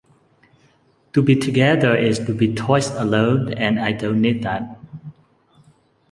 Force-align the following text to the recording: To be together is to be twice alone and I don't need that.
To 1.13 1.21
be 1.21 1.35
together 1.35 1.95
is 1.95 2.17
to 2.25 2.33
be 2.33 2.55
twice 2.55 2.89
alone 2.89 3.53
and 3.53 3.79
I 3.79 3.91
don't 3.91 4.19
need 4.19 4.41
that. 4.41 4.79